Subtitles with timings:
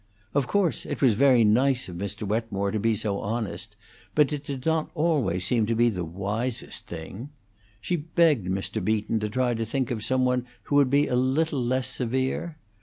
[0.33, 2.23] Of course, it was very nice of Mr.
[2.27, 3.75] Wetmore to be so honest,
[4.15, 7.29] but it did not always seem to be the wisest thing.
[7.81, 8.83] She begged Mr.
[8.83, 12.57] Beaton to try to think of some one who would be a little less severe.